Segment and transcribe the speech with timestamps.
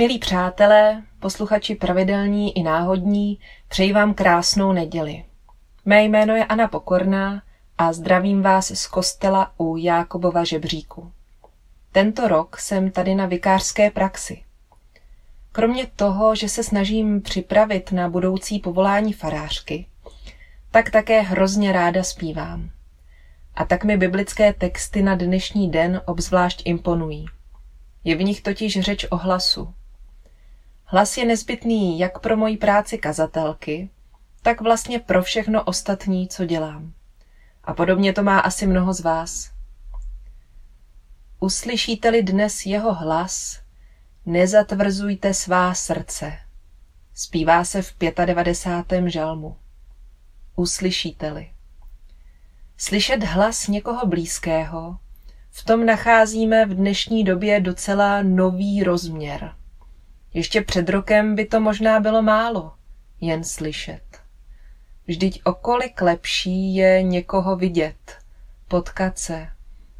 [0.00, 3.38] Milí přátelé, posluchači pravidelní i náhodní,
[3.68, 5.24] přeji vám krásnou neděli.
[5.84, 7.42] Mé jméno je Anna Pokorná
[7.78, 11.12] a zdravím vás z kostela u Jákobova žebříku.
[11.92, 14.42] Tento rok jsem tady na vikářské praxi.
[15.52, 19.86] Kromě toho, že se snažím připravit na budoucí povolání farářky,
[20.70, 22.70] tak také hrozně ráda zpívám.
[23.54, 27.26] A tak mi biblické texty na dnešní den obzvlášť imponují.
[28.04, 29.74] Je v nich totiž řeč o hlasu.
[30.92, 33.90] Hlas je nezbytný jak pro moji práci kazatelky,
[34.42, 36.92] tak vlastně pro všechno ostatní, co dělám.
[37.64, 39.50] A podobně to má asi mnoho z vás.
[41.40, 43.60] Uslyšíte-li dnes jeho hlas,
[44.26, 46.32] nezatvrzujte svá srdce.
[47.14, 49.08] Zpívá se v 95.
[49.08, 49.56] žalmu.
[50.56, 51.50] Uslyšíte-li.
[52.76, 54.98] Slyšet hlas někoho blízkého,
[55.50, 59.59] v tom nacházíme v dnešní době docela nový rozměr.
[60.34, 62.72] Ještě před rokem by to možná bylo málo,
[63.20, 64.02] jen slyšet.
[65.06, 68.18] Vždyť okolik lepší je někoho vidět,
[68.68, 69.48] potkat se,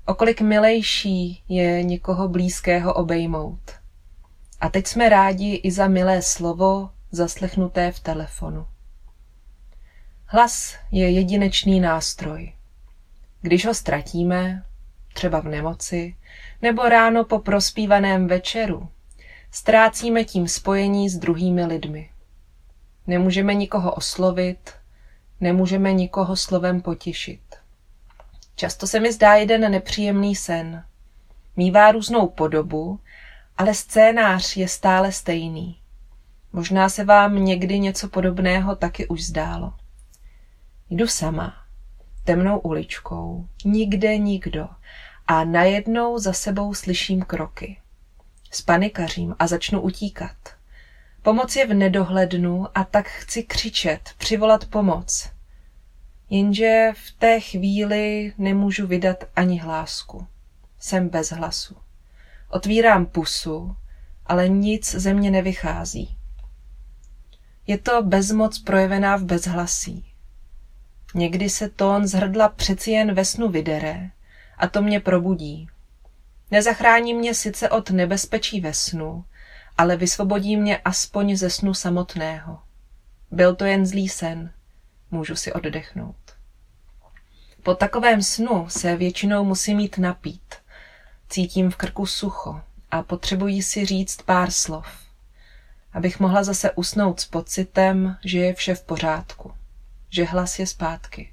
[0.07, 3.71] okolik milejší je někoho blízkého obejmout.
[4.61, 8.67] A teď jsme rádi i za milé slovo zaslechnuté v telefonu.
[10.27, 12.53] Hlas je jedinečný nástroj.
[13.41, 14.65] Když ho ztratíme,
[15.13, 16.17] třeba v nemoci,
[16.63, 18.89] nebo ráno po prospívaném večeru,
[19.51, 22.11] ztrácíme tím spojení s druhými lidmi.
[23.07, 24.71] Nemůžeme nikoho oslovit,
[25.41, 27.41] nemůžeme nikoho slovem potěšit.
[28.57, 30.85] Často se mi zdá jeden nepříjemný sen.
[31.57, 33.01] Mívá různou podobu,
[33.59, 35.77] ale scénář je stále stejný.
[36.53, 39.75] Možná se vám někdy něco podobného taky už zdálo.
[40.91, 41.55] Jdu sama,
[42.25, 44.69] temnou uličkou, nikde nikdo
[45.27, 47.81] a najednou za sebou slyším kroky.
[48.51, 50.37] Spanikařím a začnu utíkat.
[51.23, 55.31] Pomoc je v nedohlednu a tak chci křičet, přivolat pomoc.
[56.31, 60.27] Jenže v té chvíli nemůžu vydat ani hlásku.
[60.79, 61.77] Jsem bez hlasu.
[62.49, 63.77] Otvírám pusu,
[64.27, 66.17] ale nic ze mě nevychází.
[67.67, 70.05] Je to bezmoc projevená v bezhlasí.
[71.15, 74.11] Někdy se tón z hrdla přeci jen ve snu vydere
[74.59, 75.69] a to mě probudí.
[76.51, 79.25] Nezachrání mě sice od nebezpečí ve snu,
[79.79, 82.59] ale vysvobodí mě aspoň ze snu samotného.
[83.31, 84.53] Byl to jen zlý sen,
[85.11, 86.17] můžu si oddechnout.
[87.63, 90.55] Po takovém snu se většinou musím mít napít.
[91.29, 94.87] Cítím v krku sucho a potřebuji si říct pár slov,
[95.93, 99.53] abych mohla zase usnout s pocitem, že je vše v pořádku,
[100.11, 101.33] že hlas je zpátky.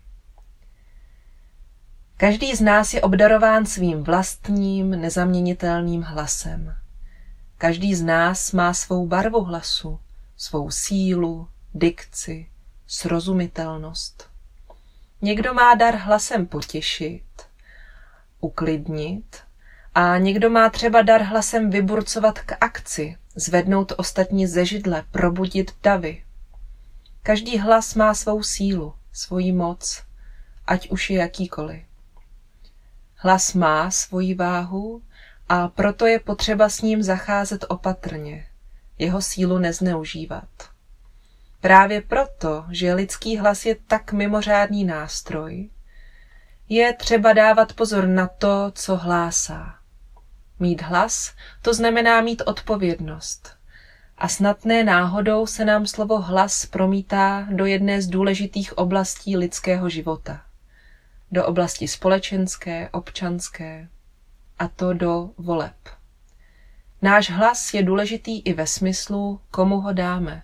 [2.20, 6.76] Každý z nás je obdarován svým vlastním, nezaměnitelným hlasem.
[7.58, 10.00] Každý z nás má svou barvu hlasu,
[10.38, 12.50] svou sílu, dikci,
[12.88, 14.30] srozumitelnost.
[15.22, 17.24] Někdo má dar hlasem potěšit,
[18.40, 19.38] uklidnit
[19.96, 26.24] a někdo má třeba dar hlasem vyburcovat k akci, zvednout ostatní ze židle, probudit davy.
[27.24, 30.04] Každý hlas má svou sílu, svoji moc,
[30.68, 31.87] ať už je jakýkoliv.
[33.20, 35.02] Hlas má svoji váhu
[35.50, 38.48] a proto je potřeba s ním zacházet opatrně,
[38.98, 40.50] jeho sílu nezneužívat.
[41.62, 45.70] Právě proto, že lidský hlas je tak mimořádný nástroj,
[46.70, 49.76] je třeba dávat pozor na to, co hlásá.
[50.60, 53.58] Mít hlas, to znamená mít odpovědnost.
[54.18, 60.47] A snadné náhodou se nám slovo hlas promítá do jedné z důležitých oblastí lidského života
[61.32, 63.90] do oblasti společenské, občanské,
[64.60, 65.76] a to do voleb.
[67.02, 70.44] Náš hlas je důležitý i ve smyslu, komu ho dáme,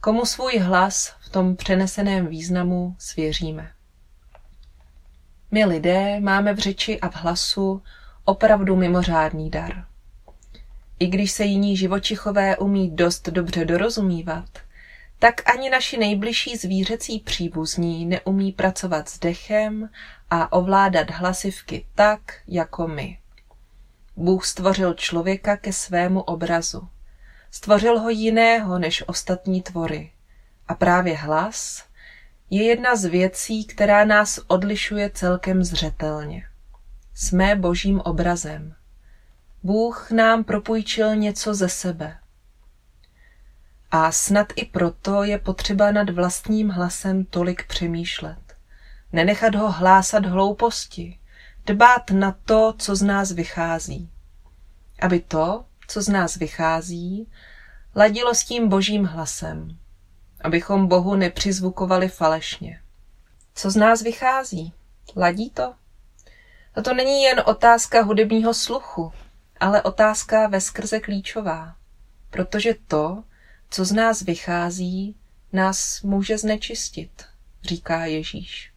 [0.00, 3.72] komu svůj hlas v tom přeneseném významu svěříme.
[5.50, 7.82] My lidé máme v řeči a v hlasu
[8.24, 9.86] opravdu mimořádný dar.
[10.98, 14.63] I když se jiní živočichové umí dost dobře dorozumívat,
[15.24, 19.88] tak ani naši nejbližší zvířecí příbuzní neumí pracovat s dechem
[20.30, 23.18] a ovládat hlasivky tak, jako my.
[24.16, 26.88] Bůh stvořil člověka ke svému obrazu.
[27.50, 30.12] Stvořil ho jiného než ostatní tvory.
[30.68, 31.84] A právě hlas
[32.50, 36.46] je jedna z věcí, která nás odlišuje celkem zřetelně.
[37.14, 38.74] Jsme božím obrazem.
[39.62, 42.18] Bůh nám propůjčil něco ze sebe.
[43.96, 48.56] A snad i proto je potřeba nad vlastním hlasem tolik přemýšlet.
[49.12, 51.18] Nenechat ho hlásat hlouposti,
[51.66, 54.10] dbát na to, co z nás vychází.
[55.00, 57.28] Aby to, co z nás vychází,
[57.94, 59.78] ladilo s tím božím hlasem,
[60.40, 62.80] abychom Bohu nepřizvukovali falešně.
[63.54, 64.72] Co z nás vychází?
[65.16, 65.74] Ladí to?
[66.74, 69.12] A to není jen otázka hudebního sluchu,
[69.60, 71.76] ale otázka ve skrze klíčová,
[72.30, 73.24] protože to,
[73.74, 75.16] co z nás vychází,
[75.52, 77.24] nás může znečistit,
[77.62, 78.72] říká Ježíš.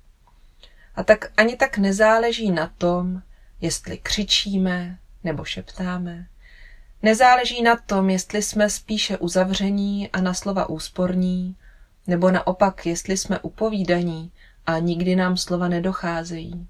[0.95, 3.21] A tak ani tak nezáleží na tom,
[3.61, 6.27] jestli křičíme nebo šeptáme.
[7.01, 11.55] Nezáleží na tom, jestli jsme spíše uzavření a na slova úsporní,
[12.07, 14.31] nebo naopak, jestli jsme upovídaní
[14.65, 16.67] a nikdy nám slova nedocházejí.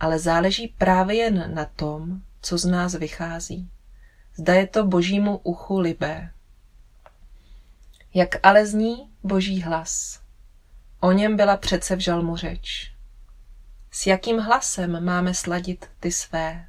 [0.00, 3.70] Ale záleží právě jen na tom, co z nás vychází.
[4.36, 6.30] Zda je to božímu uchu libé.
[8.18, 10.20] Jak ale zní boží hlas?
[11.00, 12.92] O něm byla přece v žalmu řeč.
[13.90, 16.66] S jakým hlasem máme sladit ty své?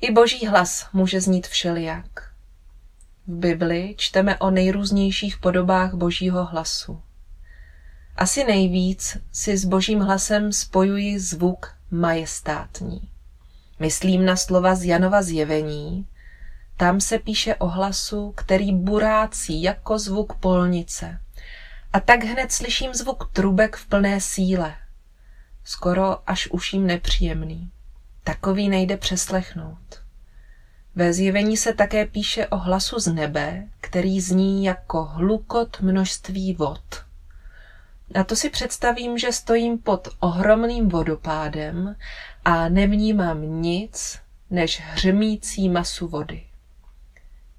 [0.00, 2.32] I boží hlas může znít všelijak.
[3.26, 7.02] V Bibli čteme o nejrůznějších podobách božího hlasu.
[8.16, 13.10] Asi nejvíc si s božím hlasem spojuji zvuk majestátní.
[13.78, 16.06] Myslím na slova z Janova zjevení.
[16.76, 21.20] Tam se píše o hlasu, který burácí jako zvuk polnice.
[21.92, 24.74] A tak hned slyším zvuk trubek v plné síle.
[25.64, 27.70] Skoro až uším nepříjemný.
[28.24, 30.02] Takový nejde přeslechnout.
[30.94, 37.04] Ve zjevení se také píše o hlasu z nebe, který zní jako hlukot množství vod.
[38.14, 41.96] A to si představím, že stojím pod ohromným vodopádem
[42.44, 44.18] a nevnímám nic
[44.50, 46.42] než hřemící masu vody.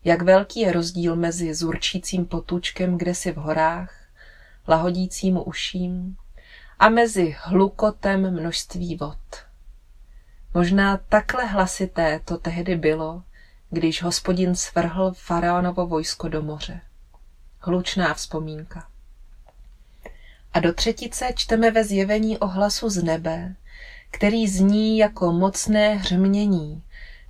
[0.04, 3.94] Jak velký je rozdíl mezi zurčícím potůčkem kdesi v horách,
[4.68, 6.18] lahodícímu uším,
[6.80, 9.18] a mezi hlukotem množství vod.
[10.54, 13.24] Možná takhle hlasité to tehdy bylo,
[13.70, 16.82] když hospodin svrhl faraonovo vojsko do moře.
[17.60, 18.88] Hlučná vzpomínka.
[20.54, 23.56] A do třetice čteme ve zjevení o hlasu z nebe,
[24.12, 26.84] který zní jako mocné hřmění,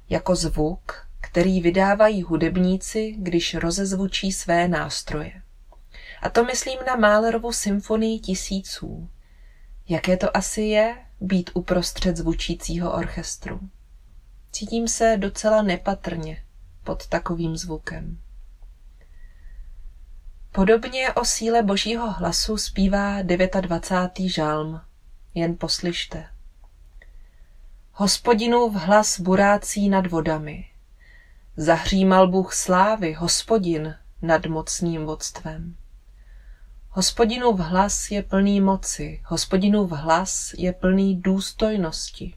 [0.09, 1.06] jako zvuk,
[1.37, 5.41] který vydávají hudebníci, když rozezvučí své nástroje.
[6.21, 9.09] A to myslím na Málerovu symfonii tisíců.
[9.89, 13.59] Jaké to asi je být uprostřed zvučícího orchestru?
[14.51, 16.43] Cítím se docela nepatrně
[16.83, 18.17] pod takovým zvukem.
[20.51, 24.29] Podobně o síle božího hlasu zpívá 29.
[24.29, 24.81] žalm.
[25.33, 26.27] Jen poslyšte.
[27.93, 30.65] Hospodinův hlas burácí nad vodami.
[31.59, 35.75] Zahřímal Bůh slávy, hospodin nad mocným vodstvem.
[36.89, 42.33] Hospodinův hlas je plný moci, hospodinův hlas je plný důstojnosti.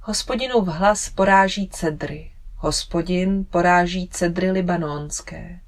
[0.00, 5.60] Hospodinův hlas poráží cedry, hospodin poráží cedry libanonské.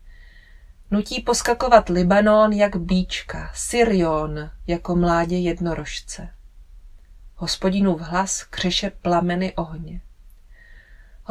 [0.90, 6.28] Nutí poskakovat Libanon jak bíčka, Syrion jako mládě jednorožce.
[7.36, 10.00] Hospodinův hlas křeše plameny ohně.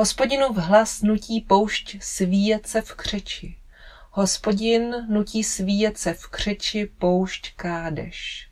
[0.01, 3.57] Hospodinův hlas nutí poušť svíjet se v křeči.
[4.11, 8.49] Hospodin nutí svíjet se v křeči poušť kádeš.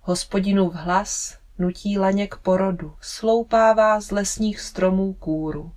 [0.00, 5.72] Hospodinův hlas nutí laně k porodu, sloupává z lesních stromů kůru.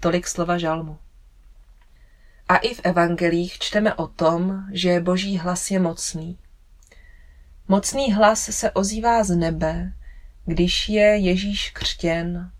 [0.00, 0.98] Tolik slova žalmu.
[2.48, 6.38] A i v evangelích čteme o tom, že boží hlas je mocný.
[7.68, 9.92] Mocný hlas se ozývá z nebe,
[10.44, 12.55] když je Ježíš křtěn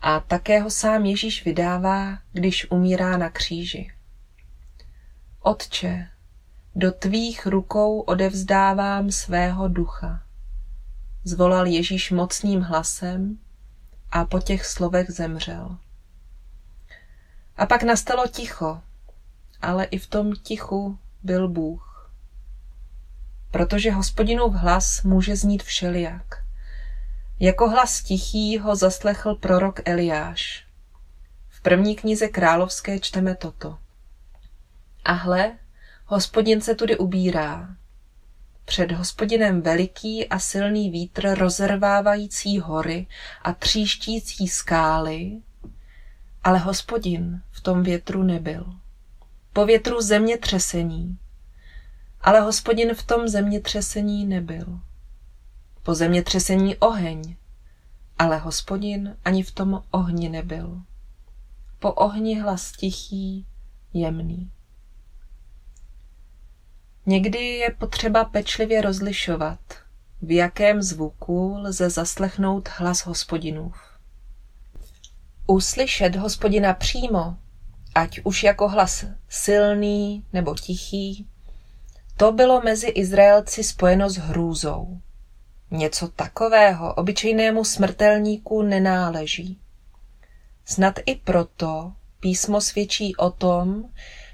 [0.00, 3.92] a také ho sám Ježíš vydává, když umírá na kříži.
[5.40, 6.08] Otče,
[6.74, 10.22] do tvých rukou odevzdávám svého ducha.
[11.24, 13.38] Zvolal Ježíš mocným hlasem
[14.10, 15.76] a po těch slovech zemřel.
[17.56, 18.80] A pak nastalo ticho,
[19.62, 22.12] ale i v tom tichu byl Bůh.
[23.50, 26.47] Protože hospodinův hlas může znít všelijak.
[27.40, 30.66] Jako hlas tichý ho zaslechl prorok Eliáš.
[31.48, 33.78] V první knize královské čteme toto.
[35.04, 35.58] A hle,
[36.06, 37.68] hospodin se tudy ubírá.
[38.64, 43.06] Před hospodinem veliký a silný vítr rozervávající hory
[43.42, 45.32] a tříštící skály,
[46.44, 48.66] ale hospodin v tom větru nebyl.
[49.52, 51.18] Po větru zemětřesení,
[52.20, 54.80] ale hospodin v tom zemětřesení nebyl.
[55.88, 57.36] Po zemětřesení oheň,
[58.18, 60.82] ale hospodin ani v tom ohni nebyl.
[61.78, 63.46] Po ohni hlas tichý,
[63.94, 64.50] jemný.
[67.06, 69.58] Někdy je potřeba pečlivě rozlišovat,
[70.22, 73.76] v jakém zvuku lze zaslechnout hlas hospodinův.
[75.46, 77.36] Uslyšet hospodina přímo,
[77.94, 81.26] ať už jako hlas silný nebo tichý,
[82.16, 85.00] to bylo mezi Izraelci spojeno s hrůzou.
[85.70, 89.60] Něco takového obyčejnému smrtelníku nenáleží.
[90.64, 93.84] Snad i proto písmo svědčí o tom,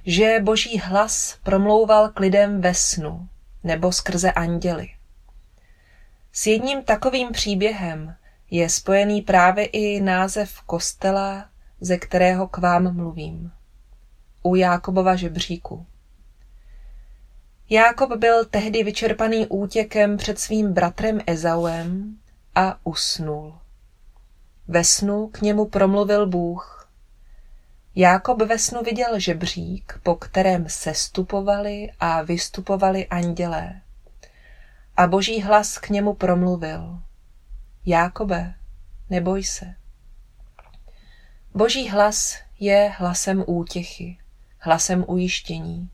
[0.06, 3.28] že boží hlas promlouval k lidem ve snu
[3.64, 4.88] nebo skrze anděly.
[6.32, 8.14] S jedním takovým příběhem
[8.50, 11.48] je spojený právě i název kostela,
[11.80, 13.52] ze kterého k vám mluvím.
[14.42, 15.86] U Jákobova žebříku.
[17.70, 22.18] Jákob byl tehdy vyčerpaný útěkem před svým bratrem Ezauem
[22.54, 23.58] a usnul.
[24.68, 26.90] Ve snu k němu promluvil Bůh.
[27.94, 33.80] Jákob ve snu viděl žebřík, po kterém sestupovali a vystupovali andělé.
[34.96, 36.98] A boží hlas k němu promluvil.
[37.86, 38.54] Jákobe,
[39.10, 39.74] neboj se.
[41.54, 44.18] Boží hlas je hlasem útěchy,
[44.58, 45.90] hlasem ujištění.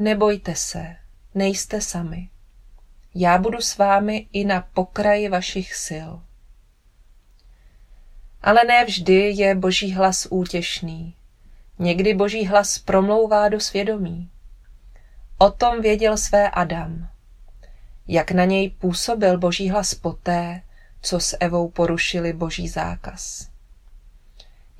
[0.00, 0.96] Nebojte se,
[1.34, 2.28] nejste sami.
[3.14, 6.10] Já budu s vámi i na pokraji vašich sil.
[8.42, 11.14] Ale ne vždy je boží hlas útěšný.
[11.78, 14.30] Někdy boží hlas promlouvá do svědomí.
[15.38, 17.08] O tom věděl své Adam.
[18.08, 20.62] Jak na něj působil boží hlas poté,
[21.02, 23.48] co s Evou porušili boží zákaz.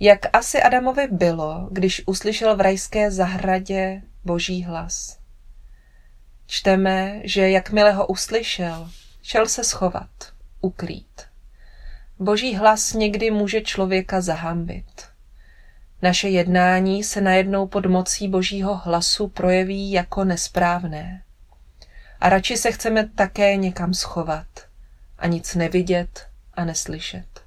[0.01, 5.19] Jak asi Adamovi bylo, když uslyšel v rajské zahradě boží hlas.
[6.47, 8.91] Čteme, že jakmile ho uslyšel,
[9.23, 10.11] šel se schovat,
[10.61, 11.23] ukrýt.
[12.19, 15.09] Boží hlas někdy může člověka zahambit.
[16.03, 21.23] Naše jednání se najednou pod mocí božího hlasu projeví jako nesprávné.
[22.21, 24.69] A radši se chceme také někam schovat
[25.19, 27.45] a nic nevidět a neslyšet.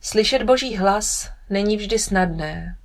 [0.00, 2.76] Slyšet boží hlas není vždy snadné.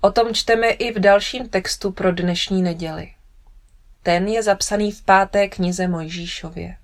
[0.00, 3.14] O tom čteme i v dalším textu pro dnešní neděli.
[4.02, 6.76] Ten je zapsaný v páté knize Mojžíšově.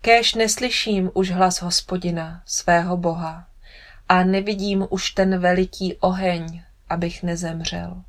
[0.00, 3.46] Kéž neslyším už hlas hospodina, svého boha,
[4.08, 8.02] a nevidím už ten veliký oheň, abych nezemřel.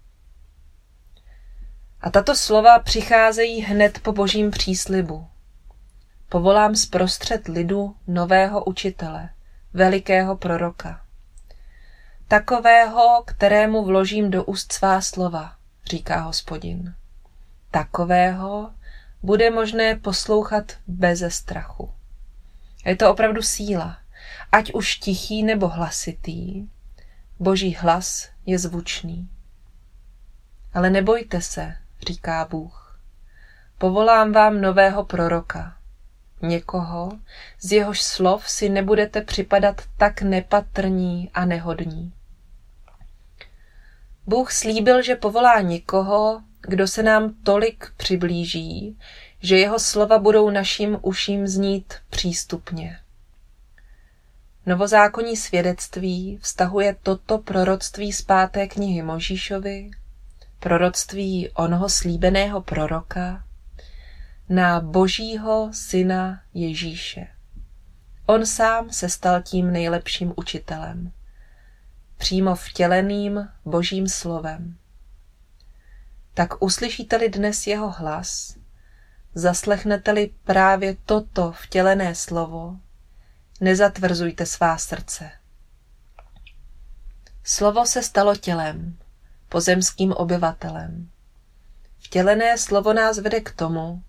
[2.01, 5.27] A tato slova přicházejí hned po božím příslibu.
[6.29, 9.29] Povolám zprostřed lidu nového učitele,
[9.73, 11.08] velikého proroka.
[12.29, 15.55] Takového, kterému vložím do úst svá slova,
[15.85, 16.95] říká hospodin.
[17.71, 18.71] Takového
[19.23, 21.91] bude možné poslouchat beze strachu.
[22.85, 23.97] Je to opravdu síla,
[24.51, 26.67] ať už tichý nebo hlasitý,
[27.39, 29.29] boží hlas je zvučný.
[30.73, 31.75] Ale nebojte se,
[32.07, 32.99] říká Bůh.
[33.77, 35.77] Povolám vám nového proroka,
[36.41, 37.11] někoho,
[37.61, 42.13] z jehož slov si nebudete připadat tak nepatrní a nehodní.
[44.29, 48.97] Bůh slíbil, že povolá někoho, kdo se nám tolik přiblíží,
[49.39, 52.99] že jeho slova budou našim uším znít přístupně.
[54.65, 59.91] Novozákonní svědectví vztahuje toto proroctví z páté knihy Možíšovi,
[60.59, 63.43] proroctví onoho slíbeného proroka,
[64.49, 67.27] na božího syna Ježíše.
[68.25, 71.11] On sám se stal tím nejlepším učitelem,
[72.19, 74.77] přímo vtěleným božím slovem.
[76.33, 78.57] Tak uslyšíte-li dnes jeho hlas,
[79.35, 82.77] zaslechnete-li právě toto vtělené slovo,
[83.61, 85.31] nezatvrzujte svá srdce.
[87.43, 88.97] Slovo se stalo tělem,
[89.49, 91.09] pozemským obyvatelem.
[91.99, 94.03] Vtělené slovo nás vede k tomu,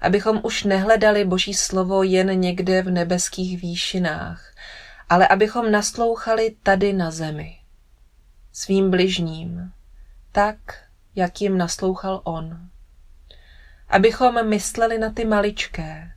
[0.00, 4.54] abychom už nehledali Boží slovo jen někde v nebeských výšinách,
[5.08, 7.58] ale abychom naslouchali tady na zemi.
[8.52, 9.72] Svým bližním,
[10.32, 10.58] tak,
[11.14, 12.68] jak jim naslouchal on.
[13.88, 16.12] Abychom mysleli na ty maličké,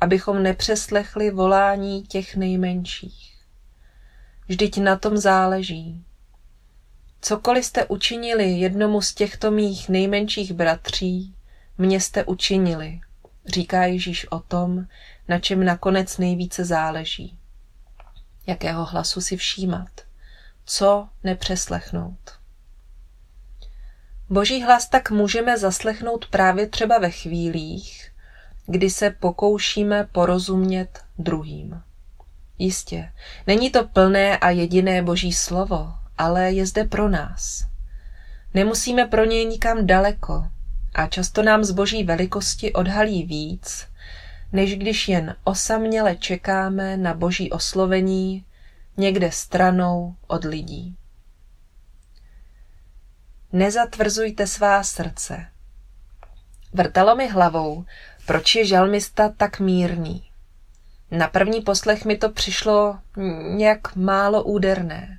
[0.00, 3.32] abychom nepřeslechli volání těch nejmenších.
[4.48, 6.04] Vždyť na tom záleží.
[7.20, 11.34] Cokoliv jste učinili jednomu z těchto mých nejmenších bratří,
[11.78, 13.00] mě jste učinili,
[13.46, 14.86] říká Ježíš o tom,
[15.28, 17.38] na čem nakonec nejvíce záleží.
[18.46, 19.90] Jakého hlasu si všímat,
[20.64, 22.38] co nepřeslechnout.
[24.28, 28.12] Boží hlas tak můžeme zaslechnout právě třeba ve chvílích,
[28.66, 31.82] kdy se pokoušíme porozumět druhým.
[32.58, 33.12] Jistě,
[33.46, 37.66] není to plné a jediné boží slovo, ale je zde pro nás.
[38.54, 40.46] Nemusíme pro něj nikam daleko
[40.94, 43.86] a často nám z boží velikosti odhalí víc,
[44.52, 48.44] než když jen osaměle čekáme na boží oslovení
[48.96, 50.96] někde stranou od lidí.
[53.52, 55.46] Nezatvrzujte svá srdce.
[56.72, 57.84] Vrtalo mi hlavou,
[58.26, 60.28] proč je žalmista tak mírný.
[61.10, 62.98] Na první poslech mi to přišlo
[63.56, 65.18] nějak málo úderné.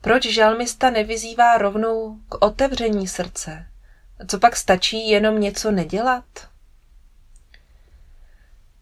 [0.00, 3.66] Proč žalmista nevyzývá rovnou k otevření srdce?
[4.26, 6.49] Co pak stačí jenom něco nedělat?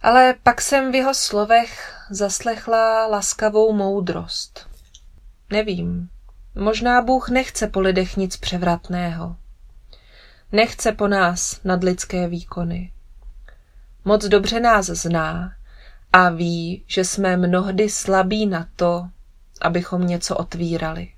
[0.03, 4.69] Ale pak jsem v jeho slovech zaslechla laskavou moudrost.
[5.51, 6.11] Nevím,
[6.55, 9.37] možná Bůh nechce po lidech nic převratného.
[10.53, 12.93] Nechce po nás nadlidské výkony.
[14.05, 15.53] Moc dobře nás zná
[16.13, 19.09] a ví, že jsme mnohdy slabí na to,
[19.61, 21.13] abychom něco otvírali.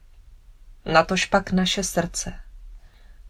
[0.84, 2.32] Natož pak naše srdce.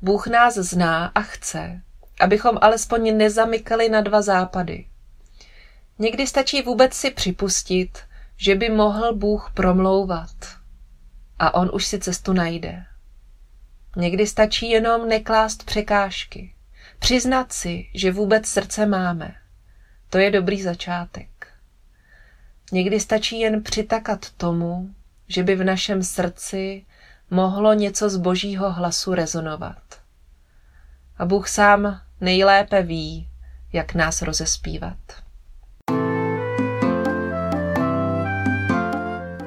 [0.03, 1.83] Bůh nás zná a chce,
[2.21, 4.90] abychom alespoň nezamykali na dva západy.
[6.01, 7.99] Někdy stačí vůbec si připustit,
[8.37, 10.31] že by mohl Bůh promlouvat.
[11.39, 12.85] A on už si cestu najde.
[13.97, 16.55] Někdy stačí jenom neklást překážky.
[16.99, 19.35] Přiznat si, že vůbec srdce máme.
[20.11, 21.47] To je dobrý začátek.
[22.73, 24.91] Někdy stačí jen přitakat tomu,
[25.29, 26.87] že by v našem srdci
[27.31, 30.01] mohlo něco z božího hlasu rezonovat.
[31.19, 33.29] A Bůh sám nejlépe ví,
[33.73, 34.99] jak nás rozespívat.